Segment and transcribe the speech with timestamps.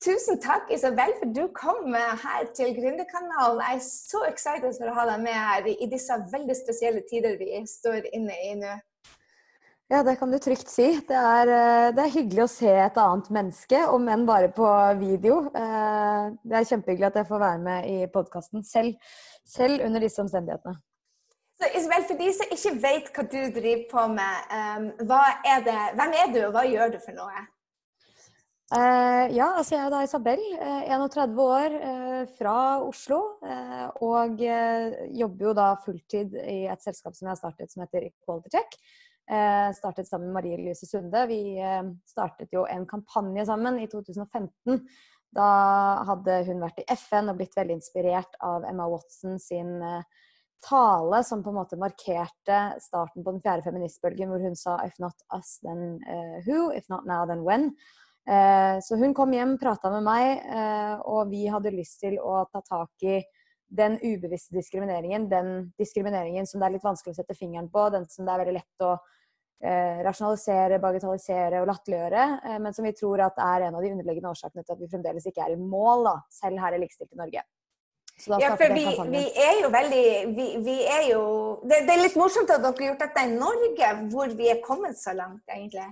[0.00, 3.60] Tusen takk, Isabel, for du kom her til Gründerkanalen.
[3.60, 7.36] Jeg er så excited for å ha deg med her i disse veldig spesielle tider
[7.36, 8.78] vi står inne i nå.
[9.90, 10.86] Ja, det kan du trygt si.
[11.04, 14.70] Det er, eh, det er, hyggelig å se et annet menneske, om enn bare på
[15.02, 15.50] video.
[15.52, 18.96] Eh, det er kjempehyggelig at jeg får være med i podkasten selv,
[19.44, 20.78] selv under disse omstendighetene.
[21.60, 25.80] Så Isabel, For de som ikke vet hva du driver på med, eh, er det,
[26.00, 27.48] hvem er du, og hva gjør du for noe?
[28.70, 32.56] Uh, ja, altså jeg er da Isabel, uh, 31 år, uh, fra
[32.86, 33.18] Oslo.
[34.06, 34.42] og
[35.18, 38.76] jobber jo da fulltid i et selskap som jeg har startet som heter Equality Check.
[39.74, 41.26] startet sammen med Marie Louise Sunde.
[41.30, 41.58] Vi
[42.06, 44.80] startet jo en kampanje sammen i 2015.
[45.34, 45.50] Da
[46.08, 49.78] hadde hun vært i FN og blitt veldig inspirert av Emma Watson sin
[50.66, 54.98] tale som på en måte markerte starten på den fjerde feministbølgen, hvor hun sa 'if
[54.98, 56.00] not us, then
[56.46, 56.70] who?
[56.70, 57.74] If not now, then when?'
[58.28, 62.44] Eh, så hun kom hjem, prata med meg, eh, og vi hadde lyst til å
[62.52, 63.20] ta tak i
[63.70, 65.28] den ubevisste diskrimineringen.
[65.30, 68.42] Den diskrimineringen som det er litt vanskelig å sette fingeren på, den som det er
[68.42, 73.78] veldig lett å eh, rasjonalisere, bagatellisere og latterliggjøre, men som vi tror at er en
[73.78, 76.76] av de underliggende årsakene til at vi fremdeles ikke er i mål, da, selv her
[76.76, 77.46] i likestilte Norge.
[78.28, 80.06] Ja, for vi, vi, er jo veldig
[80.36, 81.20] vi, vi er jo
[81.64, 84.60] det, det, er litt morsomt at dere har gjort dette i Norge, hvor vi er
[84.60, 85.86] kommet så langt, egentlig.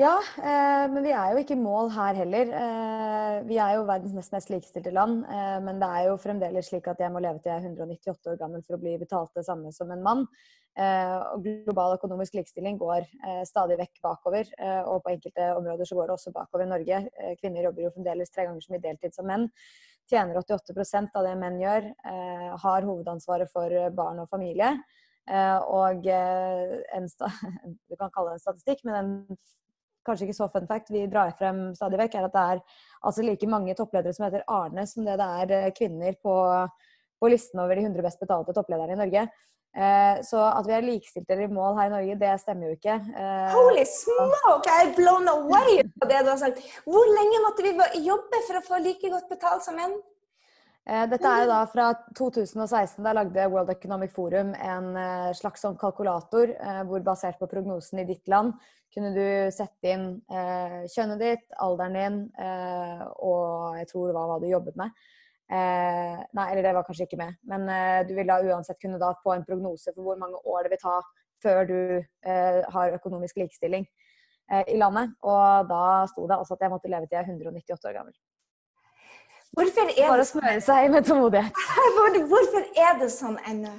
[0.00, 2.48] Ja, eh, men vi er jo ikke i mål her heller.
[2.56, 5.26] Eh, vi er jo verdens nest mest likestilte land.
[5.28, 8.32] Eh, men det er jo fremdeles slik at jeg må leve til jeg er 198
[8.32, 10.24] år gammel for å bli betalt det samme som en mann.
[10.72, 14.48] Eh, og global økonomisk likestilling går eh, stadig vekk bakover.
[14.56, 17.04] Eh, og på enkelte områder så går det også bakover i Norge.
[17.42, 19.48] kvinner jobber jo fremdeles tre ganger så mye deltid som menn.
[20.08, 21.92] Tjener 88 av det menn gjør.
[22.64, 24.72] har hovedansvaret for barn og familie.
[25.28, 27.06] og en,
[27.88, 29.38] du kan kalle det en statistikk, men en
[30.06, 32.64] kanskje ikke så fun fact, vi drar frem stadig vekk, er at det er
[33.02, 36.34] altså like mange toppledere som heter Arne, som det det er eh, kvinner på,
[37.20, 39.26] på listen over de 100 best betalte topplederne i Norge.
[39.72, 42.98] Eh, så at vi er likestilte i mål her i Norge, det stemmer jo ikke.
[43.16, 44.68] Eh, Holy smoke!
[44.68, 46.60] Er blown away av det du har sagt.
[46.84, 49.96] Hvor lenge måtte vi jobbe for å få like godt betalt som menn?
[50.82, 51.88] Eh, dette er jo da fra
[52.18, 53.04] 2016.
[53.04, 58.02] Da lagde World Economic Forum en eh, slags sånn kalkulator eh, hvor basert på prognosen
[58.02, 58.56] i ditt land
[58.92, 60.02] kunne du sette inn
[60.92, 64.90] kjønnet ditt, alderen din og jeg tror det var hva du jobbet med.
[65.48, 67.38] nei, eller det var kanskje ikke med.
[67.48, 67.64] Men
[68.04, 70.82] du vil da uansett kunne da få en prognose for hvor mange år det vil
[70.84, 70.98] ta
[71.40, 71.80] før du
[72.76, 73.88] har økonomisk likestilling
[74.68, 75.16] i landet.
[75.24, 78.20] Og da sto det altså at jeg måtte leve til jeg er 198 år gammel.
[79.52, 81.58] Hvorfor er Bare å smøre seg med tålmodighet.
[82.30, 83.72] Hvorfor er det sånn ennå?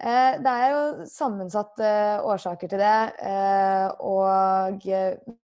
[0.00, 1.88] Eh, det er jo sammensatte
[2.28, 2.98] årsaker til det.
[3.30, 4.86] Eh, og,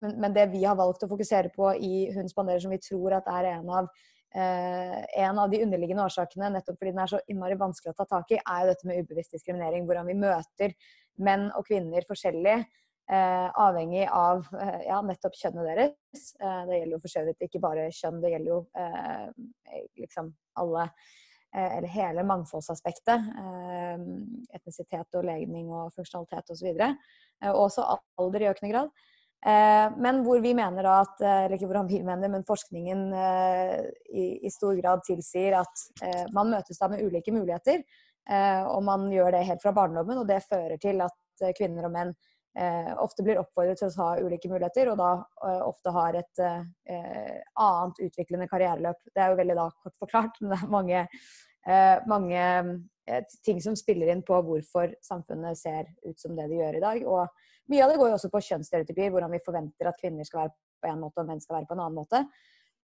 [0.09, 3.29] men det vi har valgt å fokusere på i Hun spanderer, som vi tror at
[3.29, 3.89] er en av,
[4.33, 8.09] eh, en av de underliggende årsakene, nettopp fordi den er så innmari vanskelig å ta
[8.17, 9.89] tak i, er jo dette med ubevisst diskriminering.
[9.89, 10.77] Hvordan vi møter
[11.17, 12.61] menn og kvinner forskjellig.
[13.09, 16.25] Eh, avhengig av eh, ja, nettopp kjønnet deres.
[16.37, 18.59] Eh, det gjelder jo for så vidt ikke bare kjønn, det gjelder jo
[19.97, 20.91] liksom alle
[21.49, 23.23] Eller hele mangfoldsaspektet.
[24.53, 26.67] Etnisitet og legning og funksjonalitet osv.
[26.69, 27.85] Og, så og også
[28.21, 28.91] alder i økende grad.
[29.97, 33.01] men hvor vi mener da at Eller ikke hvordan vi mener, men forskningen
[34.13, 37.81] i, stor grad tilsier at man møtes da med ulike muligheter.
[38.69, 42.13] og man gjør det helt fra barndommen, og det fører til at kvinner og menn
[42.99, 45.09] ofte blir oppfordret til å ha ulike muligheter, og da
[45.47, 49.03] eh, ofte har et eh, annet utviklende karriereløp.
[49.13, 51.03] Det er jo veldig da kort forklart, men det er mange,
[51.67, 56.59] eh, mange eh, ting som spiller inn på hvorfor samfunnet ser ut som det de
[56.59, 57.05] gjør i dag.
[57.07, 60.47] Og mye av det går jo også på kjønnsstereotypier, hvordan vi forventer at kvinner skal
[60.47, 62.23] være på en måte og menn skal være på en annen måte.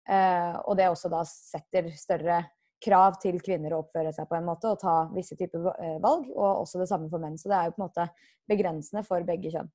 [0.05, 2.43] Eh, og det også da setter større
[2.83, 6.27] krav til kvinner å oppføre seg på en måte og ta visse typer eh, valg,
[6.35, 7.39] og også det samme for menn.
[7.39, 8.07] Så det er jo på en måte
[8.49, 9.71] begrensende for begge kjønn.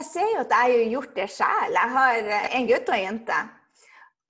[0.00, 1.76] Jeg ser jo at jeg har gjort det sjøl.
[1.78, 3.40] Jeg har eh, en gutt og en jente.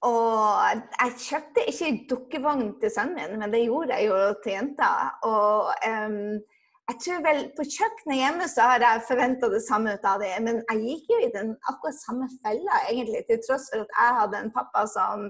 [0.02, 4.88] Og jeg kjøpte ikke dukkevogn til sønnen min, men det gjorde jeg jo til jenta.
[5.28, 6.40] Og um,
[6.90, 10.32] jeg tror vel På kjøkkenet hjemme så har jeg forventa det samme ut av det,
[10.44, 14.16] men jeg gikk jo i den akkurat samme fella, egentlig, til tross for at jeg
[14.18, 15.28] hadde en pappa som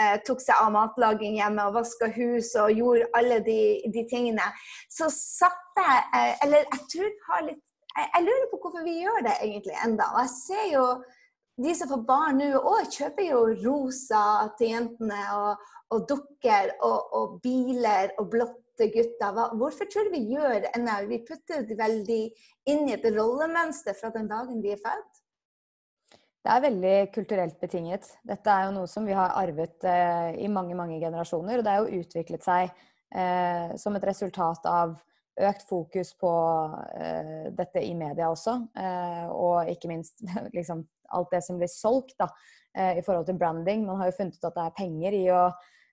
[0.00, 3.60] eh, tok seg av matlaging hjemme og vaska hus og gjorde alle de,
[3.94, 4.48] de tingene.
[4.90, 7.62] Så satt jeg eh, Eller jeg tror jeg har litt
[7.94, 10.08] jeg, jeg, lurer på hvorfor vi gjør det egentlig enda.
[10.16, 10.86] Og jeg ser jo
[11.62, 14.24] de som får barn nå òg, kjøper jo rosa
[14.58, 19.42] til jentene og, og dukker og, og biler og blått gutter.
[19.58, 21.08] Hvorfor tror du vi gjør NL?
[21.10, 22.22] Vi putter det veldig
[22.70, 25.20] inn i et rollemønster fra den dagen de er født?
[26.44, 28.10] Det er veldig kulturelt betinget.
[28.26, 31.58] Dette er jo noe som vi har arvet eh, i mange mange generasjoner.
[31.58, 34.98] Og det har jo utviklet seg eh, som et resultat av
[35.40, 36.32] økt fokus på
[37.00, 38.58] eh, dette i media også.
[38.76, 40.20] Eh, og ikke minst
[40.56, 40.84] liksom,
[41.16, 42.28] alt det som blir solgt da,
[42.76, 43.86] eh, i forhold til branding.
[43.88, 45.46] Man har jo funnet ut at det er penger i å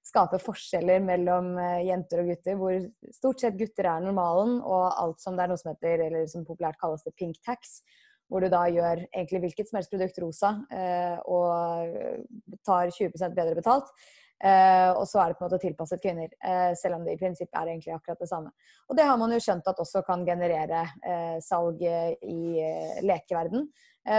[0.05, 2.77] skape forskjeller mellom eh, jenter og gutter, hvor
[3.13, 6.47] stort sett gutter er normalen, og alt som det er noe som heter, eller som
[6.47, 7.81] populært kalles det pink tax
[8.31, 13.57] hvor du da gjør egentlig hvilket som helst produkt rosa eh, og tar 20% bedre
[13.57, 13.89] betalt.
[14.39, 16.31] Eh, og så er det på en måte tilpasset kvinner,
[16.79, 18.53] selv om det i prinsippet er egentlig akkurat det samme.
[18.87, 20.85] Og det har man jo skjønt at også kan generere
[21.43, 22.39] salg i
[23.03, 23.67] lekeverden.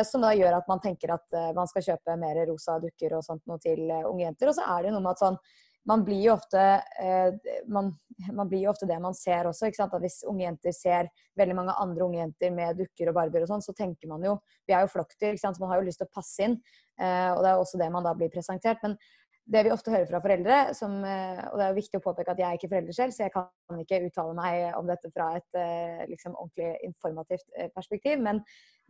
[0.06, 3.49] Som da gjør at man tenker at man skal kjøpe mer rosa dukker og sånt
[3.49, 4.52] noe til unge jenter.
[4.52, 5.40] Og så er det noe med at sånn
[5.88, 6.61] man blir jo ofte,
[7.02, 7.34] eh,
[7.67, 7.90] man,
[8.32, 9.70] man, blir jo ofte det man ser også.
[9.82, 13.50] At Hvis unge jenter ser veldig mange andre unge jenter med dukker og barbier, og
[13.50, 14.37] sånn, så tenker man jo
[14.69, 16.58] Vi er jo flokkdyr, så man har jo lyst til å passe inn.
[17.00, 18.82] Eh, og det er jo også det man da blir presentert.
[18.84, 18.96] Men
[19.44, 22.30] det vi ofte hører fra foreldre, som, eh, og det er jo viktig å påpeke
[22.32, 25.32] at jeg er ikke forelder selv, så jeg kan ikke uttale meg om dette fra
[25.38, 28.42] et eh, liksom, ordentlig informativt eh, perspektiv, men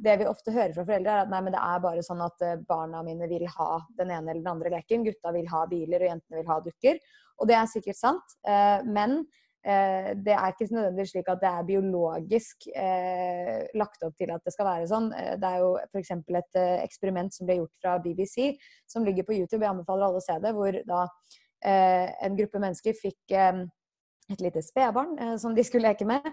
[0.03, 2.45] det vi ofte hører fra foreldre, er at nei, men det er bare sånn at
[2.69, 5.05] barna mine vil ha den ene eller den andre leken.
[5.07, 6.99] Gutta vil ha biler, og jentene vil ha dukker.
[7.39, 8.35] Og det er sikkert sant,
[8.89, 9.21] men
[9.63, 14.55] det er ikke nødvendigvis slik at det er biologisk eh, lagt opp til at det
[14.55, 15.13] skal være sånn.
[15.15, 16.11] Eh, det er jo f.eks.
[16.17, 18.57] et eh, eksperiment som ble gjort fra BBC,
[18.91, 19.63] som ligger på YouTube.
[19.63, 20.53] Jeg anbefaler alle å se det.
[20.57, 21.05] Hvor da
[21.63, 23.63] eh, en gruppe mennesker fikk eh,
[24.33, 26.25] et lite spedbarn som de skulle leke med.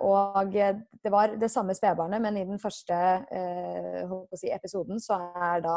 [0.00, 2.94] og det var det samme spedbarnet, men i den første
[4.38, 5.74] si, episoden så er da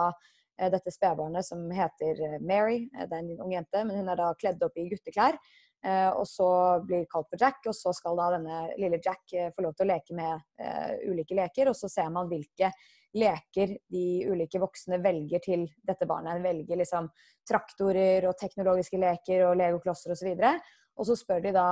[0.71, 4.63] dette spedbarnet som heter Mary, det er en ung jente, men hun er da kledd
[4.63, 5.35] opp i gutteklær.
[5.83, 6.47] Eh, og så
[6.85, 9.87] blir kalt for Jack, og så skal da denne lille Jack eh, få lov til
[9.87, 11.71] å leke med uh, ulike leker.
[11.71, 12.69] Og så ser man hvilke
[13.17, 16.43] leker de ulike voksne velger til dette barnet.
[16.43, 17.09] Velger liksom
[17.49, 20.45] traktorer og teknologiske leker og legoklosser osv.
[21.01, 21.65] Og så spør de da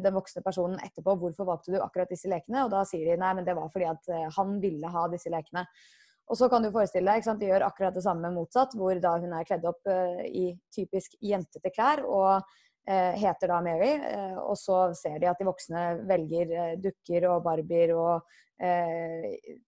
[0.00, 2.64] den voksne personen etterpå hvorfor valgte du akkurat disse lekene.
[2.64, 5.66] Og da sier de nei, men det var fordi at han ville ha disse lekene.
[6.30, 9.34] Og så kan du forestille deg, De gjør akkurat det samme motsatt, hvor da hun
[9.36, 9.90] er kledd opp
[10.26, 12.02] i typisk jentete klær.
[12.06, 13.92] og Eh, heter da Mary.
[13.96, 18.38] Eh, og så ser de at de voksne velger eh, dukker og barbier og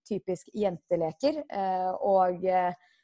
[0.05, 1.39] typisk jenteleker.
[2.05, 2.43] og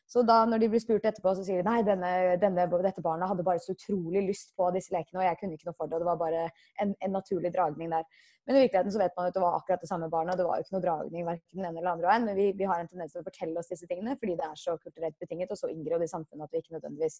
[0.09, 2.09] så da når de blir spurt etterpå, så sier de nei, denne,
[2.41, 5.69] denne, dette barnet hadde bare så utrolig lyst på disse lekene, og jeg kunne ikke
[5.69, 5.97] noe for det.
[5.97, 6.43] Og det var bare
[6.81, 8.05] en, en naturlig dragning der.
[8.49, 10.47] Men i virkeligheten så vet man at det var akkurat det samme barnet, og det
[10.47, 12.25] var jo ikke noe dragning verken den ene eller andre veien.
[12.25, 14.57] Men vi, vi, har en tendens til å fortelle oss disse tingene fordi det er
[14.57, 17.19] så kulturelt betinget og så inngrodd i samfunnet at vi ikke nødvendigvis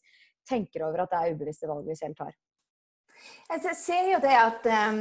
[0.50, 2.34] tenker over at det er ubevisste valg vi selv tar.
[3.50, 5.00] Jeg ser jo det at um,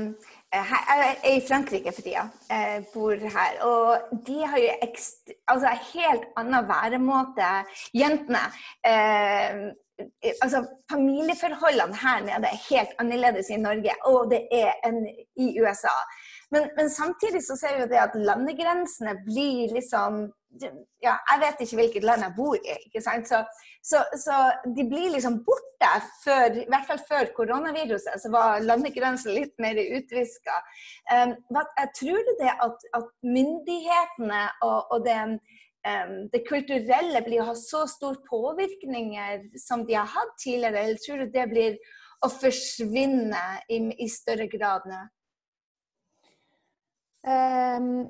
[0.53, 2.29] Jeg er i Frankrike for tida.
[2.51, 3.59] Jeg bor her.
[3.63, 7.51] Og de har jo ekstra, altså helt annen væremåte.
[7.95, 8.47] Jentene.
[8.89, 9.69] Uh,
[10.43, 15.01] altså Familieforholdene her nede er helt annerledes i Norge, og det er enn
[15.37, 15.95] i USA.
[16.51, 20.29] Men, men, samtidig så ser vi jo det at landegrensene blir liksom
[21.05, 22.77] ja, Jeg vet ikke hvilket land jeg bor i.
[22.87, 23.29] ikke sant?
[23.29, 23.43] Så,
[23.85, 24.37] så, så
[24.77, 25.91] de blir liksom borte.
[26.25, 30.57] Før, I hvert fall før koronaviruset så var landegrensen litt mer utviska.
[31.13, 31.37] Um,
[32.01, 37.57] tror du det at, at myndighetene og, og det, um, det, kulturelle blir å ha
[37.61, 41.79] så stor påvirkninger som de har hatt tidligere, eller tror du det blir
[42.25, 45.05] å forsvinne i, i større grad nå?
[47.27, 48.07] Um,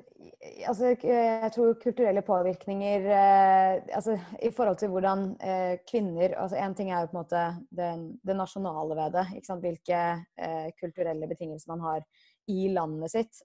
[0.69, 4.13] altså, jeg tror kulturelle påvirkninger uh, altså,
[4.45, 7.41] I forhold til hvordan uh, kvinner altså ting er jo på en måte
[7.73, 9.25] det nasjonale ved det.
[9.63, 10.01] Hvilke
[10.45, 12.03] uh, kulturelle betingelser man har
[12.49, 13.41] i landet sitt.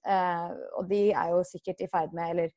[0.78, 2.48] og de er jo sikkert i ferd med Eller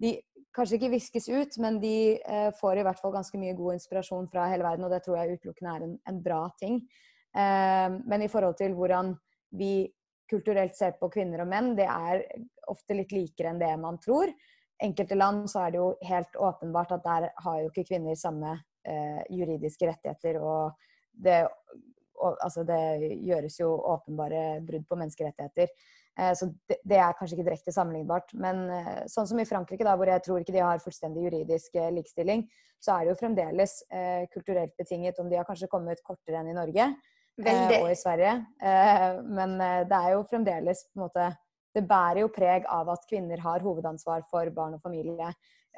[0.00, 0.14] de
[0.56, 2.16] kanskje ikke viskes ut, men de
[2.60, 5.36] får i hvert fall ganske mye god inspirasjon fra hele verden, og det tror jeg
[5.36, 6.80] utelukkende er en, en bra ting.
[8.08, 9.12] men i forhold til hvordan
[9.52, 9.92] vi
[10.30, 12.24] kulturelt ser på kvinner og menn, det er
[12.70, 14.32] ofte litt likere enn det man tror.
[14.80, 18.54] Enkelte land så er det jo helt åpenbart at der har jo ikke kvinner samme
[18.88, 20.38] eh, juridiske rettigheter.
[20.40, 20.70] Og
[21.12, 21.42] det,
[22.16, 22.80] og, altså det,
[23.20, 25.68] gjøres jo åpenbare brudd på menneskerettigheter.
[26.16, 28.32] Eh, så det, det, er kanskje ikke direkte sammenlignbart.
[28.40, 31.76] Men eh, sånn som i Frankrike, da, hvor jeg tror ikke de har fullstendig juridisk
[31.76, 32.46] eh, likestilling,
[32.80, 36.54] så er det jo fremdeles eh, kulturelt betinget om de har kanskje kommet kortere enn
[36.54, 36.88] i Norge.
[37.44, 37.78] Veldig.
[37.82, 38.34] og i Sverige.
[38.62, 41.30] Eh, men eh, det er jo fremdeles på en måte
[41.70, 45.28] Det bærer jo preg av at kvinner har hovedansvar for barn og familie.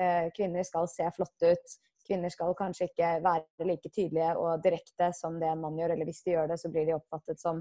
[0.00, 1.74] Eh, kvinner skal se flotte ut.
[2.06, 6.08] Kvinner skal kanskje ikke være like tydelige og direkte som det en mann gjør, eller
[6.08, 7.60] hvis de gjør det, så blir de oppfattet som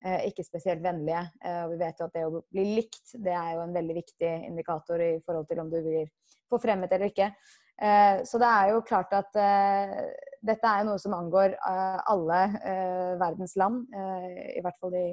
[0.00, 1.20] ikke spesielt vennlige.
[1.64, 4.30] Og vi vet jo at det å bli likt, det er jo en veldig viktig
[4.46, 6.06] indikator i forhold til om du blir
[6.50, 7.28] forfremmet eller ikke.
[7.80, 9.92] Eh, så det er jo klart at eh,
[10.44, 12.40] dette er noe som angår eh, alle
[13.20, 13.86] verdens land.
[13.90, 15.04] I hvert fall de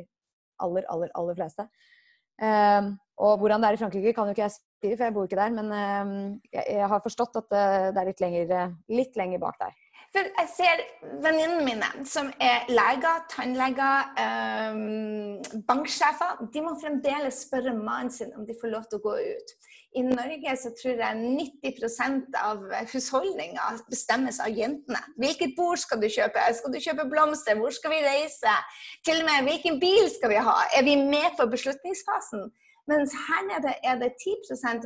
[0.64, 1.68] aller, aller, aller fleste.
[3.18, 5.40] Og hvordan det er i Frankrike, kan jo ikke jeg si, for jeg bor ikke
[5.40, 5.56] der.
[5.56, 7.50] Men jeg har forstått at
[7.96, 9.74] det er litt lenger, litt lenger bak der.
[10.16, 10.84] For jeg ser
[11.24, 14.14] venninnene mine som er leger, tannleger,
[15.68, 16.46] banksjefer.
[16.54, 19.58] De må fremdeles spørre mannen sin om de får lov til å gå ut.
[19.98, 21.20] I Norge så tror jeg
[21.64, 25.00] 90% av husholdninga bestemmes av jentene.
[25.18, 26.44] Hvilket bord skal du kjøpe?
[26.60, 27.58] Skal du kjøpe blomster?
[27.58, 28.56] Hvor skal vi reise?
[29.08, 30.58] Til og med hvilken bil skal vi ha?
[30.78, 32.50] Er vi med på beslutningsfasen?
[32.88, 34.36] Mens her nede er det 10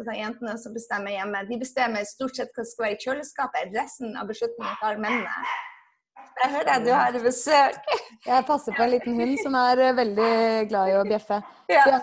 [0.10, 1.44] av jentene som bestemmer hjemme.
[1.50, 3.76] De bestemmer stort sett hva som skal være i kjøleskapet.
[3.78, 5.52] Resten av beslutningen tar mennene.
[6.42, 7.92] Jeg hører at du har besøk.
[8.26, 10.34] Jeg passer på en liten hund som er veldig
[10.72, 11.42] glad i å bjeffe.
[11.70, 12.00] Ja.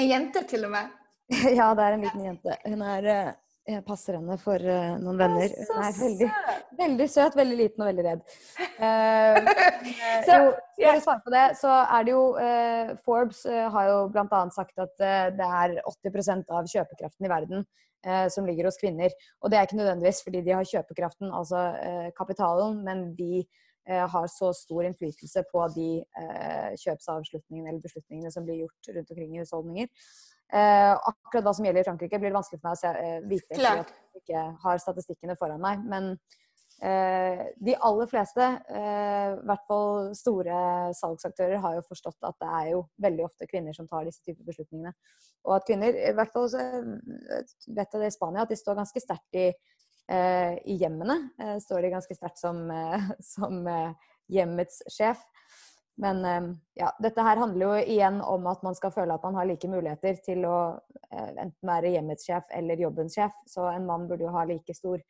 [0.00, 0.92] En jente, til og med?
[1.58, 2.56] ja, det er en liten jente.
[2.64, 3.32] Hun er eh,
[3.86, 5.52] passer henne for uh, noen venner.
[5.70, 6.28] Hun er veldig,
[6.80, 8.34] veldig, søt, veldig liten og veldig redd.
[8.76, 9.38] Uh,
[10.26, 10.36] så,
[10.76, 14.42] for å svare på det, så er det jo uh, Forbes har jo bl.a.
[14.54, 15.06] sagt at
[15.38, 17.66] det er 80% av kjøpekraften i verden
[18.28, 19.14] som ligger hos kvinner.
[19.40, 21.62] Og det er ikke nødvendigvis fordi de har kjøpekraften, altså
[22.18, 23.46] kapitalen, men de
[23.88, 25.86] har så stor innflytelse på de
[26.82, 29.88] kjøpsavslutningene eller beslutningene som blir gjort rundt omkring i husholdninger.
[30.52, 33.20] Eh, akkurat hva som gjelder i Frankrike, blir det vanskelig for meg å se, eh,
[33.30, 35.84] vite fordi at jeg ikke har statistikkene foran meg.
[35.88, 36.10] Men
[36.84, 40.58] eh, de aller fleste, eh, i hvert fall store
[41.00, 44.44] salgsaktører, har jo forstått at det er jo veldig ofte kvinner som tar disse typer
[44.46, 44.92] beslutningene.
[45.48, 49.00] Og at kvinner, i hvert fall vet jeg det i Spania, at de står ganske
[49.00, 49.48] sterkt i,
[50.08, 51.18] i hjemmene.
[51.60, 52.62] Står de ganske sterkt som,
[53.34, 53.60] som
[54.32, 55.20] hjemmets sjef.
[55.96, 59.36] Men ehm, ja, dette her handler jo igjen om at man skal føle at man
[59.38, 60.56] har like muligheter til å
[61.12, 63.36] eh, enten være hjemmets sjef eller jobbens sjef.
[63.46, 65.02] Så en mann burde jo ha like stor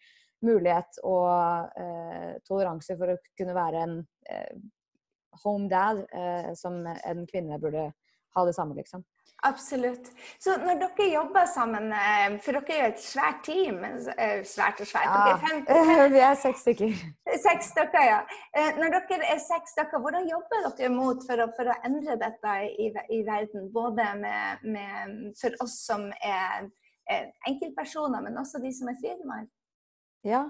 [0.44, 3.96] mulighet og eh, toleranse for å kunne være en
[4.28, 4.56] eh,
[5.44, 7.88] home dad eh, som en kvinne burde
[8.34, 9.04] ha det samme, liksom.
[9.44, 10.06] Absolutt.
[10.40, 14.80] Så når dere jobber sammen, eh, for dere er jo et svært team eh, Svært
[14.80, 15.10] og svært.
[15.12, 16.94] Ja, er vi er seks stykker.
[17.44, 18.20] Seks stykker, ja.
[18.56, 22.16] Eh, når dere er seks stykker, hvordan jobber dere mot for å, for å endre
[22.22, 23.68] dette i, i verden?
[23.74, 26.70] Både med, med, for oss som er
[27.44, 29.44] enkeltpersoner, men også de som er firmaer?
[30.24, 30.46] Ja,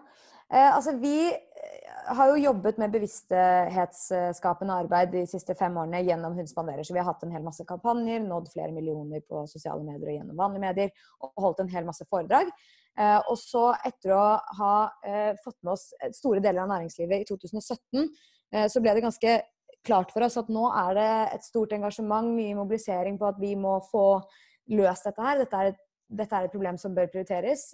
[0.51, 6.47] altså, vi eh, har jo jobbet med bevissthetsskapende arbeid de siste fem årene gjennom Hun
[6.47, 6.85] spanderer.
[6.85, 10.17] Så vi har hatt en hel masse kampanjer, nådd flere millioner på sosiale medier og
[10.19, 12.53] gjennom vanlige medier, og holdt en hel masse foredrag.
[12.99, 14.27] Eh, og så, etter å
[14.61, 14.75] ha
[15.07, 18.05] eh, fått med oss store deler av næringslivet i 2017,
[18.55, 19.39] eh, så ble det ganske
[19.85, 23.53] klart for oss at nå er det et stort engasjement, mye mobilisering på at vi
[23.59, 24.23] må få
[24.73, 25.43] løst dette her.
[25.43, 25.81] Dette er et,
[26.23, 27.73] dette er et problem som bør prioriteres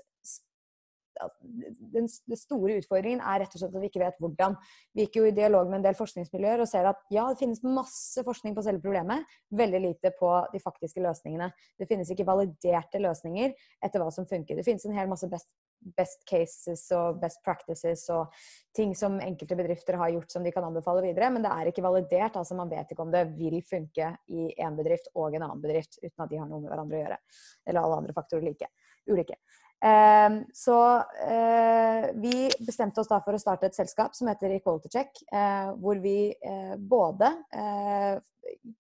[1.95, 4.57] den, store utfordringen er rett og slett at vi ikke vet hvordan.
[4.97, 7.63] Vi gikk jo i dialog med en del forskningsmiljøer og ser at ja, det finnes
[7.65, 11.51] masse forskning på selve problemet, veldig lite på de faktiske løsningene.
[11.79, 14.59] Det finnes ikke validerte løsninger etter hva som funker.
[14.59, 15.51] Det finnes en hel masse best,
[15.97, 18.35] best cases og best practices og
[18.77, 21.85] ting som enkelte bedrifter har gjort som de kan anbefale videre, men det er ikke
[21.85, 22.37] validert.
[22.37, 25.99] altså Man vet ikke om det vil funke i én bedrift og en annen bedrift
[26.03, 27.19] uten at de har noe med hverandre å gjøre.
[27.67, 28.71] Eller alle andre faktorer like,
[29.11, 29.41] ulike.
[29.85, 34.91] Ehm, så eh, vi bestemte oss da for å starte et selskap som heter Equality
[34.93, 37.33] Check, eh, hvor vi eh, både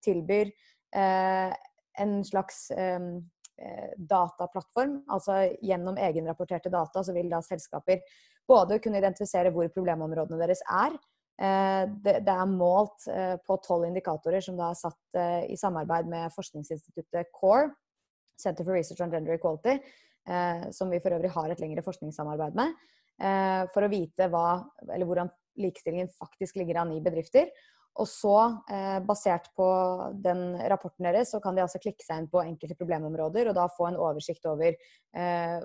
[0.04, 0.50] tilbyr
[0.90, 3.20] en slags ehm,
[4.10, 8.00] dataplattform, altså gjennom egenrapporterte data, så vil da selskaper
[8.48, 10.96] både kunne identifisere hvor problemområdene deres er.
[11.38, 13.06] Det, er målt
[13.46, 17.70] på tolv indikatorer som da er satt i samarbeid med forskningsinstituttet CORE,
[18.40, 19.78] Center for Research on Gender Equality,
[20.72, 22.74] som vi for øvrig har et lengre forskningssamarbeid med,
[23.22, 27.50] eh, for å vite hva, hvordan likestillingen faktisk ligger an i bedrifter.
[28.00, 29.66] Og så, eh, basert på
[30.22, 33.66] den rapporten deres, så kan de altså klikke seg inn på enkelte problemområder, og da
[33.68, 34.76] få en oversikt over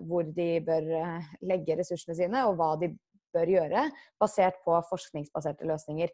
[0.01, 0.87] hvor de bør
[1.45, 2.89] legge ressursene sine, og hva de
[3.35, 6.09] bør gjøre, basert på forskningsbaserte løsninger.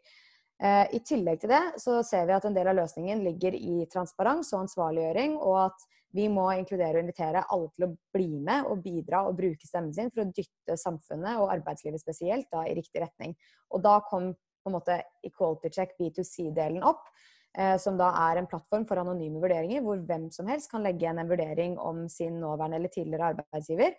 [0.62, 4.52] I tillegg til det så ser vi at en del av løsningen ligger i transparens
[4.54, 8.82] og ansvarliggjøring, og at vi må inkludere og invitere alle til å bli med og
[8.84, 13.02] bidra og bruke stemmen sin for å dytte samfunnet og arbeidslivet spesielt da, i riktig
[13.02, 13.34] retning.
[13.72, 14.30] Og da kom
[14.62, 17.08] på en måte Equality Check B2C-delen opp.
[17.52, 21.04] Eh, som da er en plattform for anonyme vurderinger, hvor hvem som helst kan legge
[21.04, 23.92] igjen en vurdering om sin nåværende eller tidligere arbeidsgiver.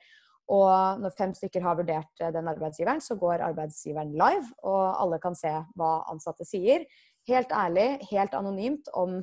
[0.52, 5.20] Og når fem stykker har vurdert eh, den arbeidsgiveren, så går arbeidsgiveren live, og alle
[5.24, 6.84] kan se hva ansatte sier.
[7.30, 9.22] Helt ærlig, helt anonymt om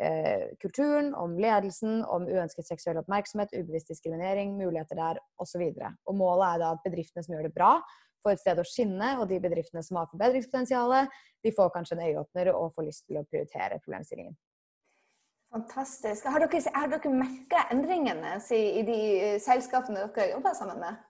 [0.00, 5.66] eh, kulturen, om ledelsen, om uønsket seksuell oppmerksomhet, ubevisst diskriminering, muligheter der osv.
[5.74, 7.74] Og, og målet er da at bedriftene som gjør det bra,
[8.22, 10.96] får et sted å skinne, og de bedriftene som har forbedringspotensial,
[11.42, 14.38] de får kanskje en øyeåpner og får lyst til å prioritere problemstillingen.
[15.52, 16.24] Fantastisk.
[16.32, 19.00] Har dere, har dere merka endringene i de
[19.42, 21.00] selskapene dere jobber sammen med?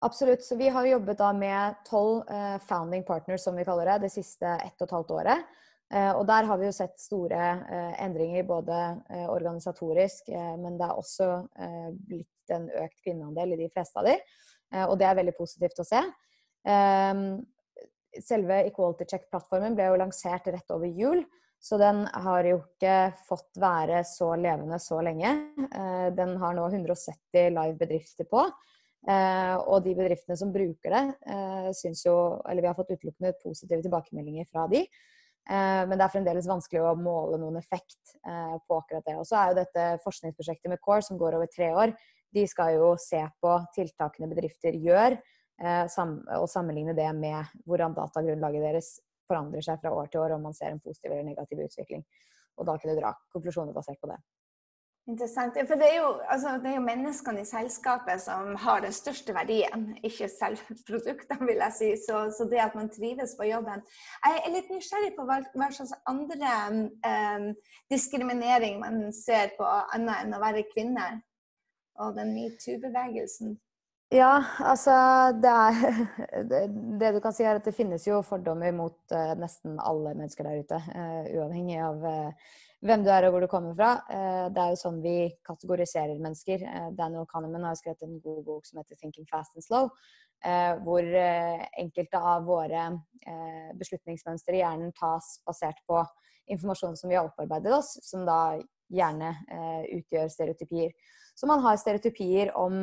[0.00, 0.44] Absolutt.
[0.46, 4.12] Så vi har jobbet da med tolv uh, founding partners, som vi kaller det, det
[4.14, 5.50] siste ett og et halvt året.
[5.92, 7.50] Uh, og der har vi jo sett store
[8.00, 8.78] endringer både
[9.28, 10.30] organisatorisk,
[10.62, 11.28] men det er også
[12.06, 14.14] blitt en økt kvinneandel i de fleste av de.
[14.86, 16.00] og det er veldig positivt å se.
[18.30, 21.26] selve Equality Check-plattformen ble jo lansert rett over jul.
[21.60, 25.28] Så den har jo ikke fått være så levende så lenge.
[26.16, 28.46] Den har nå 170 live bedrifter på.
[29.08, 33.32] Eh, og de bedriftene som bruker det, eh, syns jo Eller vi har fått utelukkende
[33.42, 34.82] positive tilbakemeldinger fra de.
[35.48, 39.16] Eh, men det er fremdeles vanskelig å måle noen effekt på akkurat det.
[39.16, 41.96] Og så er jo dette forskningsprosjektet med CORE, som går over tre år,
[42.32, 45.16] de skal jo se på tiltakene bedrifter gjør,
[45.58, 49.00] og sammenligne det med hvordan datagrunnlaget deres
[49.30, 52.04] forandrer seg fra år til år, om man ser en positiv eller negativ utvikling.
[52.58, 54.18] Og da kunne dra konklusjoner basert på det.
[55.08, 55.56] Interessant.
[55.66, 59.34] For det er, jo, altså, det er, jo, menneskene i selskapet som har den største
[59.34, 61.88] verdien, ikke selv produktene, vil jeg si.
[62.04, 63.82] Så, så, det at man trives på jobben.
[64.26, 67.48] Jeg er litt nysgjerrig på hva, hva slags andre um,
[67.90, 71.08] diskriminering man ser på annet enn å være kvinne.
[72.00, 73.58] Og den metoo-bevegelsen.
[74.10, 74.92] Ja, altså
[75.38, 75.76] det er
[76.98, 80.48] det, du kan si, er at det finnes jo fordommer mot uh, nesten alle mennesker
[80.48, 80.80] der ute.
[80.90, 83.90] Uh, uavhengig av uh, hvem du er og hvor du kommer fra.
[84.50, 86.62] Det er jo sånn vi kategoriserer mennesker.
[86.96, 89.90] Daniel Kahneman har skrevet en god bok som heter 'Thinking Fast and Slow',
[90.80, 91.10] hvor
[91.84, 92.86] enkelte av våre
[93.76, 96.00] beslutningsmønstre i hjernen tas basert på
[96.56, 98.56] informasjon som vi har opparbeidet oss, som da
[98.88, 99.34] gjerne
[100.00, 100.96] utgjør stereotypier.
[101.40, 102.82] Så man har stereotypier om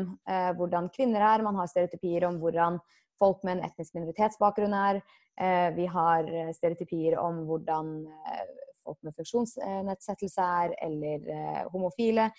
[0.58, 2.80] hvordan kvinner er, man har stereotypier om hvordan
[3.22, 4.98] folk med en etnisk minoritetsbakgrunn er.
[5.78, 7.92] Vi har stereotypier om hvordan
[8.88, 12.30] folk med funksjonsnedsettelse er, eller eh, homofile.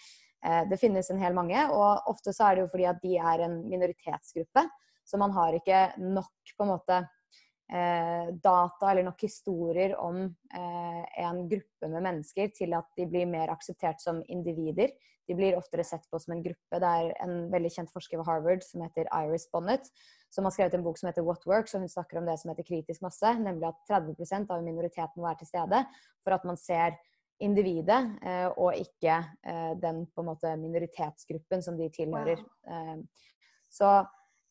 [0.45, 3.15] Eh, det finnes en hel mange, og ofte så er det jo fordi at de
[3.19, 4.67] er en minoritetsgruppe.
[5.09, 10.25] Så man har ikke nok på en måte eh, data eller nok historier om
[10.59, 14.93] en gruppe med mennesker til at de blir mer akseptert som individer.
[15.29, 16.81] De blir oftere sett på som en gruppe.
[16.81, 19.91] Det er en veldig kjent forsker ved Harvard som heter Iris Bonnet,
[20.35, 22.53] som har skrevet en bok som heter What Works, og hun snakker om det som
[22.53, 25.85] heter kritisk masse, nemlig at 30% av minoriteten må være til stede
[26.25, 26.97] for at man ser
[27.45, 32.41] individet, eh, og ikke eh, den på en måte minoritetsgruppen som de tilhører.
[32.67, 33.05] Wow.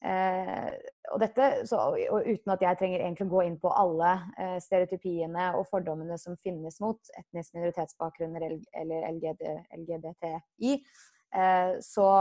[0.05, 0.73] Eh,
[1.11, 1.79] og dette, så,
[2.11, 6.19] og uten at jeg trenger egentlig å gå inn på alle eh, stereotypiene og fordommene
[6.21, 9.41] som finnes mot etnisk minoritetsbakgrunn eller LGD,
[9.79, 10.75] LGBTI,
[11.41, 12.11] eh, så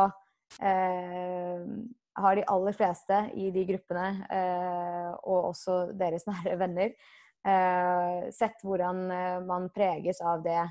[0.63, 1.69] eh,
[2.17, 6.97] har de aller fleste i de gruppene, eh, og også deres nære venner,
[7.45, 9.05] eh, sett hvordan
[9.45, 10.63] man preges av det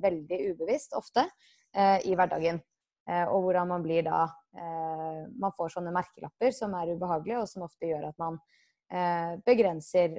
[0.00, 1.26] veldig ubevisst ofte
[2.06, 2.60] i hverdagen.
[3.08, 4.26] Og hvordan man blir da
[5.40, 8.36] Man får sånne merkelapper som er ubehagelige, og som ofte gjør at man
[9.46, 10.16] begrenser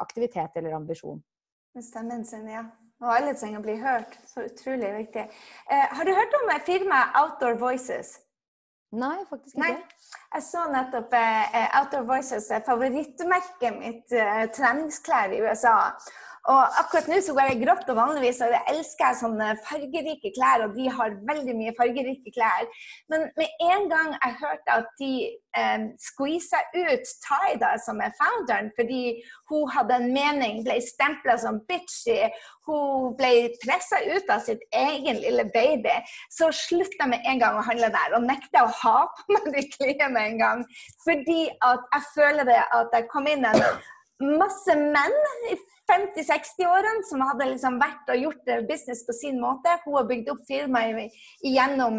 [0.00, 1.22] aktivitet eller ambisjon.
[1.80, 2.66] Stemmen sin, ja.
[3.02, 4.14] Og alle trenger å bli hørt.
[4.30, 5.24] Så utrolig viktig.
[5.66, 8.18] Eh, har du hørt om firmaet Outdoor Voices?
[8.92, 9.64] Nei, faktisk ikke.
[9.64, 10.18] Nei.
[10.34, 15.76] Jeg så nettopp eh, Outdoor Voices, favorittmerket mitt, eh, treningsklær i USA.
[16.50, 20.32] Og akkurat nå så går jeg grått, og vanligvis og jeg elsker jeg sånne fargerike
[20.34, 22.66] klær, og de har veldig mye fargerike klær.
[23.12, 25.12] Men med en gang jeg hørte at de
[25.60, 29.20] eh, skvisa ut Taida, som er founderen, fordi
[29.52, 32.18] hun hadde en mening, ble stempla som bitchy,
[32.66, 35.94] hun ble pressa ut av sitt egen lille baby,
[36.34, 39.46] så slutta jeg med en gang å handle der, og nekta å ha på meg
[39.54, 40.66] de klærne med en gang.
[41.06, 43.62] Fordi at jeg føler det at jeg kom inn en
[44.42, 45.22] masse menn
[45.90, 49.74] 50-60-årene som hadde liksom vært og gjort business på sin måte.
[49.84, 51.98] Hun har bygd opp firmaet igjennom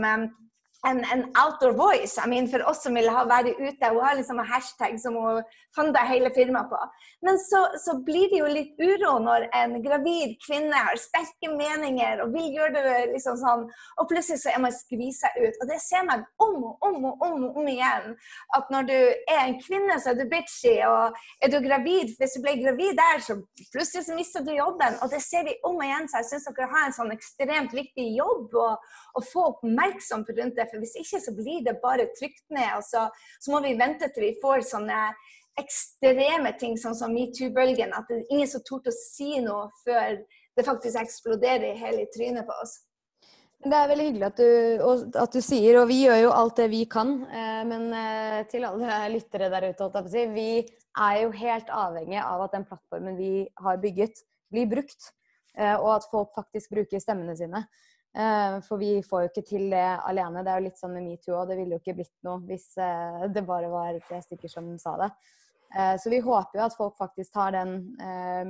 [0.87, 2.17] en, en, outdoor voice.
[2.17, 3.89] I mean, for oss som vil ha være ute.
[3.89, 5.41] Hun har liksom en hashtag som hun
[5.75, 6.79] fant hele firmaet på.
[7.25, 12.23] Men så, så, blir det jo litt uro når en gravid kvinne har sterke meninger
[12.23, 13.63] og vil gjøre det liksom sånn,
[13.97, 15.61] og plutselig så er man skvisa ut.
[15.61, 18.17] Og det ser man om og om og om, om igjen.
[18.57, 20.75] At når du er en kvinne, så er du bitchy.
[20.89, 23.39] Og er du gravid, hvis du ble gravid der, så
[23.71, 24.99] plutselig så mister du jobben.
[25.01, 26.09] Og det ser vi om igjen.
[26.11, 28.59] Så jeg syns dere har en sånn ekstremt viktig jobb
[29.13, 30.67] å få oppmerksom rundt det.
[30.71, 32.69] For hvis ikke så blir det bare trykt ned.
[32.77, 33.07] og så,
[33.39, 35.01] så må vi vente til vi får sånne
[35.59, 37.93] ekstreme ting, sånn som metoo-bølgen.
[37.93, 40.17] At det er ingen som torde å si noe før
[40.57, 42.79] det faktisk eksploderer hele trynet på oss.
[43.63, 46.65] Det er veldig hyggelig at du, at du, sier, og vi gjør jo alt det
[46.73, 47.13] vi kan.
[47.31, 52.57] Eh, men eh, til alle lyttere der ute, vi er jo helt avhengig av at
[52.57, 54.19] den plattformen vi har bygget,
[54.51, 55.13] blir brukt.
[55.55, 57.63] Eh, og at folk faktisk bruker stemmene sine.
[58.13, 60.43] For vi får jo ikke til det alene.
[60.45, 61.47] Det er jo litt sånn med metoo òg.
[61.49, 65.07] Det ville jo ikke blitt noe hvis det bare var tre stykker som sa det.
[65.97, 67.73] Så vi håper jo at folk faktisk tar den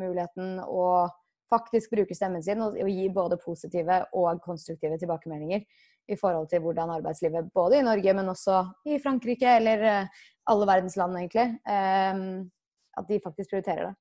[0.01, 1.13] muligheten og
[1.53, 5.63] faktisk bruker stemmen sin og, gir både positive og konstruktive tilbakemeldinger
[6.11, 8.59] i forhold til hvordan arbeidslivet både i Norge, men også
[8.91, 9.85] i Frankrike eller
[10.51, 13.95] alle verdens land, egentlig, at de faktisk prioriterer det.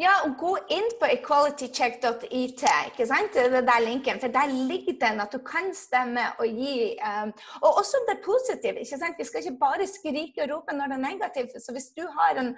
[0.00, 2.62] Ja, gå inn på equalitycheck.it.
[2.88, 3.34] ikke sant?
[3.34, 6.96] Det er der linken, for Der ligger den at du kan stemme og gi.
[7.04, 8.78] Um, og også det er positivt.
[8.80, 9.20] ikke sant?
[9.20, 11.52] Vi skal ikke bare skrike og rope når det er negativt.
[11.64, 12.50] Så hvis du har en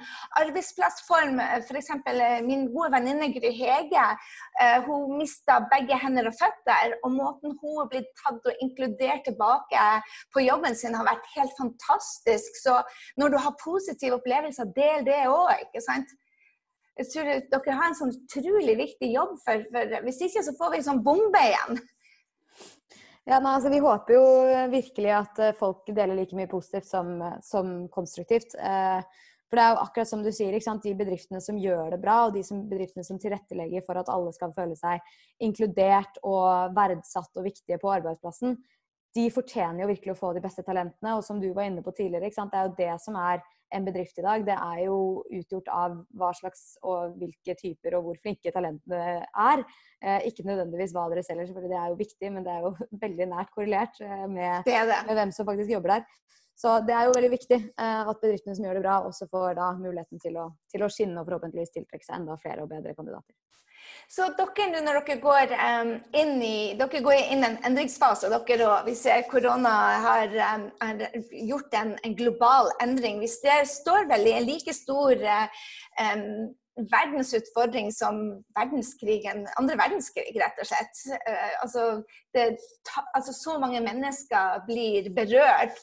[0.43, 1.91] arbeidsplassform, f.eks.
[1.91, 4.07] Eh, min gode venninne Gry Hege,
[4.63, 6.95] uh, hun mista begge hender og føtter.
[7.03, 9.85] Og måten hun har blitt tatt og inkludert tilbake
[10.31, 12.63] på jobben sin, har vært helt fantastisk.
[12.65, 12.79] Så
[13.19, 15.57] når du har positive opplevelser, del det òg.
[15.67, 16.21] ikke sant?
[17.01, 20.75] Jeg tror dere har en sånn utrolig viktig jobb, for, for hvis ikke så får
[20.75, 21.81] vi en sånn bombe igjen.
[23.29, 24.23] Ja, nei, altså, Vi håper jo
[24.73, 28.57] virkelig at eh, folk deler like mye positivt som, som konstruktivt.
[28.57, 32.17] Eh, for det er jo akkurat som du sier, de bedriftene som gjør det bra,
[32.27, 35.03] og de som, bedriftene som tilrettelegger for at alle skal føle seg
[35.43, 38.55] inkludert og verdsatt og viktige på arbeidsplassen,
[39.15, 41.17] de fortjener jo virkelig å få de beste talentene.
[41.19, 43.43] Og som du var inne på tidligere, det er jo det som er
[43.77, 44.97] en bedrift i dag, det er jo
[45.31, 49.63] utgjort av hva slags og hvilke typer og hvor flinke talentene er.
[50.01, 52.73] Eh, ikke nødvendigvis hva dere selger, selvfølgelig det er jo viktig, men det er jo
[53.05, 54.99] veldig nært korrelert eh, med, det det.
[55.07, 56.09] med, hvem som faktisk jobber der.
[56.61, 59.55] Så det er jo veldig viktig eh, at bedriftene som gjør det bra, også får
[59.61, 62.97] da muligheten til å, til å skinne og forhåpentligvis tiltrekke seg enda flere og bedre
[62.99, 63.37] kandidater.
[64.11, 68.89] Så dere når dere går um, inn i dere går inn en endringsfase, dere og
[68.99, 69.75] ser korona
[70.07, 74.75] har, um, har gjort en, en, global endring Hvis det står vel i en like
[74.75, 76.27] stor um,
[76.91, 78.21] verdensutfordring som
[78.57, 81.01] verdenskrigen, andre verdenskrig, rett og slett.
[81.29, 81.87] Uh, altså,
[82.35, 82.51] det,
[83.15, 85.79] altså, så mange mennesker blir berørt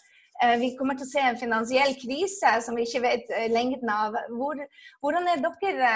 [0.61, 4.17] vi kommer til å se en finansiell krise som vi ikke vet eh, lengden av.
[4.37, 4.59] Hvor,
[5.01, 5.93] hvordan er dere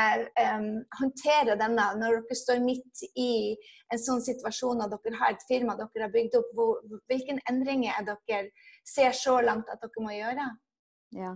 [0.58, 3.54] um, håndterer denne når dere står midt i
[3.94, 6.50] en sånn situasjon og dere har et firma dere har bygd opp?
[6.58, 8.42] Hvor, hvilke endringer er dere
[8.88, 10.48] ser så langt at dere må gjøre?
[11.18, 11.36] Ja.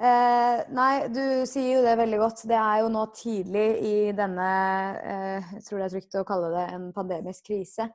[0.00, 2.44] Eh, nei, du sier jo det veldig godt.
[2.48, 4.52] Det er jo nå tidlig i denne
[4.96, 7.90] eh, Jeg tror det er trygt å kalle det en pandemisk krise.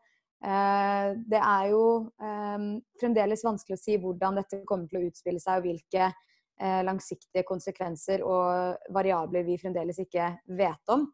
[0.45, 1.85] Eh, det er jo
[2.21, 2.65] eh,
[3.01, 7.45] fremdeles vanskelig å si hvordan dette kommer til å utspille seg, og hvilke eh, langsiktige
[7.47, 11.09] konsekvenser og variabler vi fremdeles ikke vet om.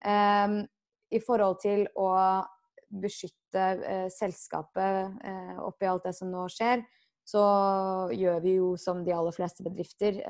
[0.00, 2.08] I forhold til å
[2.88, 5.26] beskytte selskapet
[5.60, 6.80] oppi alt det som nå skjer,
[7.28, 7.42] så
[8.16, 10.22] gjør vi jo som de aller fleste bedrifter.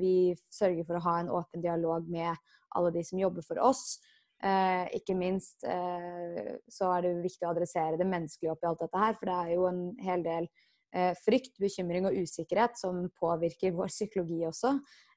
[0.00, 2.32] Vi sørger for å ha en åpen dialog med
[2.72, 3.98] alle de som jobber for oss.
[4.46, 9.02] Eh, ikke minst eh, så er det viktig å adressere det menneskelige oppi alt dette
[9.02, 9.16] her.
[9.18, 10.48] For det er jo en hel del
[10.94, 14.76] eh, frykt, bekymring og usikkerhet som påvirker vår psykologi også.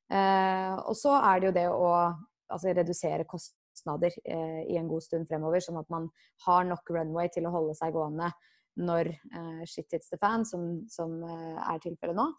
[0.10, 5.06] Eh, og så er det jo det å altså, redusere kostnader eh, i en god
[5.06, 6.10] stund fremover, sånn at man
[6.48, 8.32] har nok runway til å holde seg gående
[8.80, 12.30] når eh, shit hits the fan, som, som er tilfellet nå.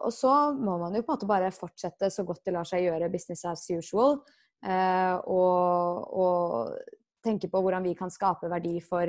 [0.00, 2.86] og så må man jo på en måte bare fortsette så godt det lar seg
[2.86, 4.18] gjøre business as usual.
[4.62, 6.74] Eh, og, og,
[7.22, 9.06] tenke på hvordan vi kan skape verdi for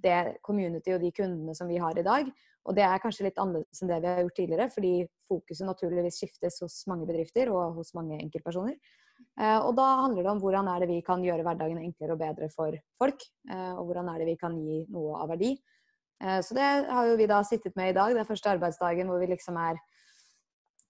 [0.00, 2.30] det community og de kundene som vi har i dag.
[2.64, 4.92] Og det er kanskje litt annerledes enn det vi har gjort tidligere, fordi
[5.28, 8.78] fokuset naturligvis skiftes hos mange bedrifter og hos mange enkeltpersoner.
[9.36, 12.22] Eh, og da handler det om hvordan er det vi kan gjøre hverdagen enklere og
[12.22, 13.28] bedre for folk.
[13.50, 15.54] Eh, og hvordan er det vi kan gi noe av verdi.
[16.20, 18.12] Så det har jo vi da sittet med i dag.
[18.12, 19.78] Det er første arbeidsdagen hvor vi liksom er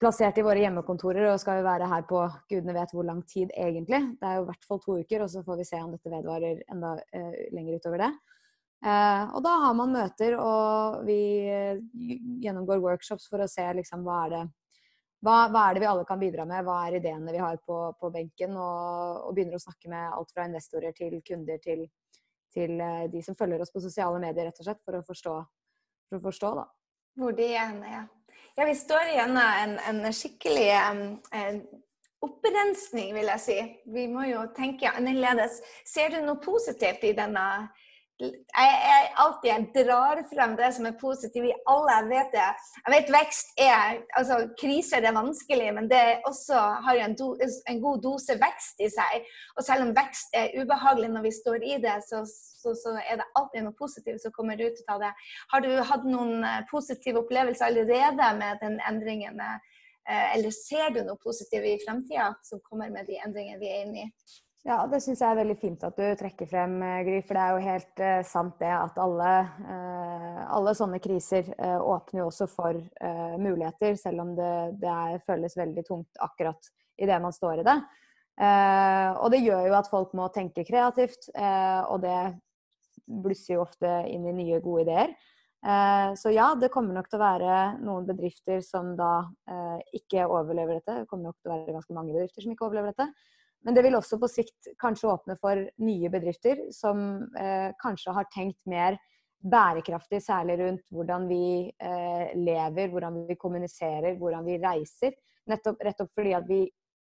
[0.00, 3.52] plassert i våre hjemmekontorer og skal jo være her på gudene vet hvor lang tid
[3.52, 4.00] egentlig.
[4.16, 6.12] Det er jo i hvert fall to uker, og så får vi se om dette
[6.12, 8.10] vedvarer enda uh, lenger utover det.
[8.80, 11.20] Uh, og da har man møter, og vi
[11.52, 11.82] uh,
[12.40, 14.46] gjennomgår workshops for å se liksom hva er det
[15.20, 17.80] hva, hva, er det vi alle kan bidra med, hva er ideene vi har på,
[18.00, 21.82] på benken, og, og, begynner å snakke med alt fra investorer til kunder til,
[22.56, 22.80] til
[23.12, 25.34] de som følger oss på sosiale medier, rett og slett, for å forstå,
[26.08, 26.64] for å forstå da.
[27.20, 28.00] Hvor de er, ja.
[28.56, 31.62] Ja, vi står igjennom en, en skikkelig en
[32.20, 33.58] opprensning, vil jeg si.
[33.94, 35.60] Vi må jo tenke annerledes.
[35.88, 37.44] Ser du noe positivt i denne,
[38.20, 41.96] jeg, jeg alltid jeg drar frem det som er positivt i alle.
[41.96, 42.48] Jeg vet det.
[42.85, 47.28] Jeg vet vekst er altså Kriser er vanskelig, men det også har jo en, do,
[47.40, 49.26] en, god dose vekst i seg.
[49.56, 53.22] Og selv om vekst er ubehagelig når vi står i det, så, så, så er
[53.22, 55.12] det alltid noe positivt som kommer ut av det.
[55.54, 59.40] Har du hatt noen eh, positive opplevelser allerede med den endringen?
[59.40, 63.85] Eh, eller ser du noe positivt i fremtida som kommer med de endringene vi er
[63.87, 64.12] inne i?
[64.61, 67.20] Ja, det syns jeg er veldig fint at du trekker frem, eh, Gry.
[67.25, 69.31] For det er jo helt eh, sant det at alle,
[69.64, 72.77] eh, alle sånne kriser eh, åpner jo også for
[73.40, 76.68] muligheter, selv om det, det er, føles veldig tungt akkurat
[77.01, 77.79] idet man står i det.
[79.20, 82.18] og det gjør jo at folk må tenke kreativt, og det
[83.07, 85.14] blusser jo ofte inn i nye, gode ideer.
[86.16, 89.31] så ja, det kommer nok til å være noen bedrifter som da
[89.96, 91.01] ikke overlever dette.
[91.01, 93.09] Det kommer nok til å være ganske mange bedrifter som ikke overlever dette.
[93.66, 97.03] Men det vil også på sikt kanskje åpne for nye bedrifter som
[97.37, 98.96] eh, kanskje har tenkt mer
[99.40, 105.16] bærekraftig, særlig rundt hvordan vi eh, lever, hvordan vi kommuniserer, hvordan vi reiser.
[105.49, 106.61] Nettopp, rett opp fordi at vi,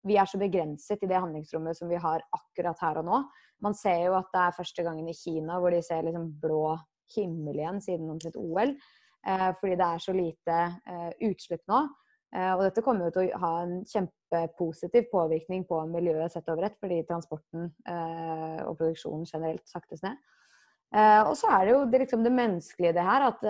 [0.06, 3.24] vi, er så begrenset i det handlingsrommet som vi har akkurat her og nå.
[3.66, 6.78] Man ser jo at det er første gangen i Kina hvor de ser liksom blå
[7.16, 8.76] himmel igjen siden omtrent OL.
[9.28, 10.60] Eh, fordi det er så lite
[10.90, 11.82] eh, utslipp nå.
[12.30, 16.68] Eh, og dette kommer jo til å ha en kjempepositiv påvirkning på miljøet sett over
[16.68, 20.20] ett, fordi transporten eh, og produksjonen generelt saktes ned.
[20.94, 23.44] Eh, og så er det jo det, liksom det menneskelige det her, at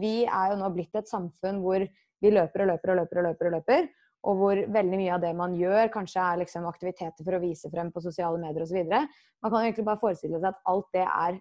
[0.00, 3.28] vi er jo nå blitt et samfunn hvor vi løper og løper og løper og
[3.28, 3.50] løper.
[3.50, 3.88] Og løper,
[4.26, 7.68] og hvor veldig mye av det man gjør, kanskje er liksom aktiviteter for å vise
[7.70, 8.80] frem på sosiale medier osv.
[8.88, 11.36] Man kan egentlig bare forestille seg at alt det er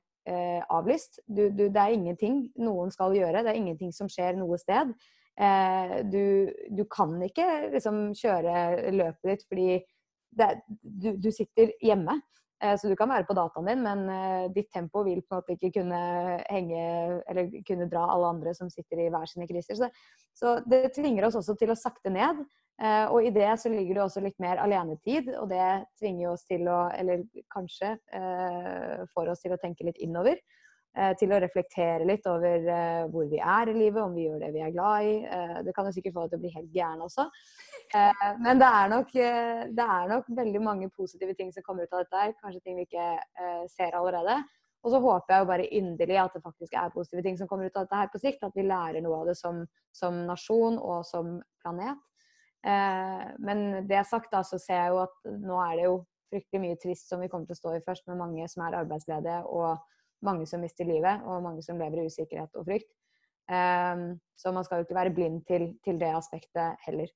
[0.76, 1.18] avlyst.
[1.26, 4.92] Du, du, det er ingenting noen skal gjøre, det er ingenting som skjer noe sted.
[5.36, 9.68] Eh, du, du, kan ikke liksom kjøre løpet ditt fordi
[10.36, 10.48] det,
[10.82, 12.18] du, du, sitter hjemme.
[12.64, 15.42] Eh, så du kan være på dataen din, men eh, ditt tempo vil på en
[15.42, 16.02] måte ikke kunne
[16.48, 16.86] henge
[17.28, 19.80] eller kunne dra alle andre som sitter i hver sine kriser.
[19.80, 19.92] Så,
[20.36, 22.46] så det tvinger oss også til å sakte ned.
[22.76, 26.68] Og i det så ligger det også litt mer alenetid, og det tvinger oss til
[26.68, 27.94] å, eller kanskje
[29.14, 30.42] får oss til å tenke litt innover.
[30.96, 34.38] Eh, til å reflektere litt over eh, hvor vi er i livet, om vi gjør
[34.46, 35.16] det vi er glad i.
[35.28, 37.26] Eh, det kan jo sikkert få deg til å bli helt gæren også.
[38.42, 42.02] Men det er, nok, det er, nok, veldig mange positive ting som kommer ut av
[42.02, 42.32] dette her.
[42.42, 43.06] Kanskje ting vi ikke
[43.72, 44.40] ser allerede.
[44.82, 47.70] Og så håper jeg jo bare inderlig at det faktisk er positive ting som kommer
[47.70, 48.44] ut av dette her på sikt.
[48.44, 49.62] At vi lærer noe av det som,
[49.96, 52.02] som nasjon og som planet.
[52.66, 55.96] Men det sagt, da, så ser jeg jo at nå er det jo
[56.34, 58.82] fryktelig mye trist som vi kommer til å stå i først, med mange som er
[58.82, 59.44] arbeidsledige.
[59.46, 59.78] og
[60.24, 62.90] mange som mister livet, og mange som lever i usikkerhet og frykt.
[63.46, 67.12] Um, så man skal jo ikke være blind til, til, det aspektet heller.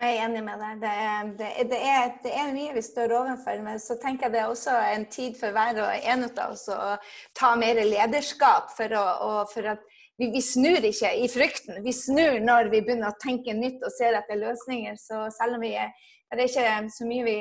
[0.00, 0.78] Jeg er enig med deg.
[0.82, 3.58] Det er, det, det, er, det er, mye vi står overfor.
[3.66, 6.66] Men så tenker jeg det er også en tid for hver og en av oss
[6.70, 6.94] å
[7.38, 8.70] ta mer lederskap.
[8.76, 9.82] For, å, for at
[10.18, 11.82] vi, vi, snur ikke i frykten.
[11.86, 14.98] Vi snur når vi begynner å tenke nytt og ser etter løsninger.
[15.00, 15.94] Så selv om vi er,
[16.34, 17.38] det er ikke så mye vi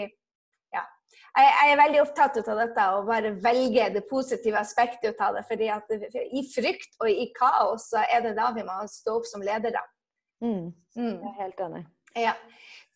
[1.34, 5.40] jeg, jeg, er veldig opptatt av dette og bare velge det positive aspektet ut av
[5.40, 5.46] det.
[5.50, 9.30] fordi at I frykt og i kaos så er det da vi må stå opp
[9.30, 9.82] som ledere.
[10.44, 10.74] Mm.
[10.98, 11.18] Mm.
[11.18, 11.84] Jeg er helt enig.
[12.20, 12.36] Ja.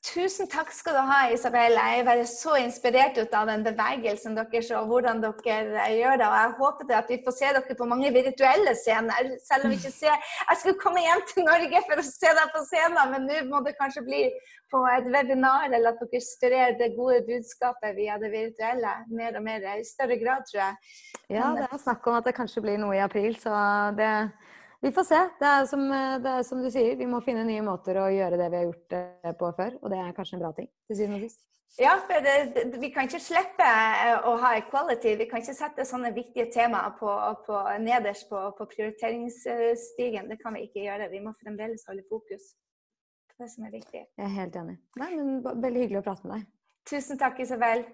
[0.08, 1.74] Tusen takk skal du ha, Isabel.
[1.76, 6.28] Jeg er bare så inspirert ut av den bevegelsen deres og hvordan dere gjør det.
[6.28, 9.34] Og jeg håper at vi får se dere på mange virtuelle scener.
[9.44, 12.54] Selv om vi ikke ser Jeg skulle komme hjem til Norge for å se deg
[12.56, 14.24] på scenen, men nå må det kanskje bli
[14.72, 19.44] på et webinar, eller at dere sprer det gode budskapet via det virtuelle mer og
[19.44, 19.68] mer.
[19.76, 21.00] I større grad, tror jeg.
[21.36, 23.52] Ja, det er snakk om at det kanskje blir noe i april, så
[23.98, 24.12] det
[24.82, 25.20] vi får se.
[25.40, 25.84] Det er, som,
[26.24, 28.68] det er, som, du sier, vi må finne nye måter å gjøre det vi har
[28.68, 29.78] gjort det på før.
[29.82, 30.70] Og det er kanskje en bra ting.
[30.88, 31.44] til syvende og sist.
[31.78, 33.66] Ja, for det, vi kan ikke slippe
[34.26, 35.14] å ha equality.
[35.20, 37.10] Vi kan ikke sette sånne viktige temaer på,
[37.46, 40.32] på, nederst på, på, prioriteringsstigen.
[40.32, 41.12] Det kan vi ikke gjøre.
[41.12, 42.54] Vi må fremdeles holde fokus
[43.30, 44.08] på det som er viktig.
[44.08, 44.80] Jeg er helt enig.
[44.98, 46.50] Nei, men Veldig hyggelig å prate med deg.
[46.90, 47.86] Tusen takk, Isabel.